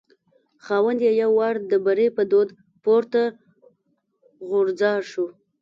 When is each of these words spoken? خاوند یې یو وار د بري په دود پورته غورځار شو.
خاوند 0.63 0.99
یې 1.05 1.11
یو 1.21 1.31
وار 1.39 1.55
د 1.71 1.73
بري 1.85 2.07
په 2.17 2.23
دود 2.31 2.49
پورته 2.83 3.21
غورځار 4.49 5.01
شو. 5.11 5.25